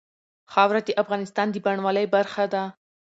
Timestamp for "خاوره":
0.51-0.81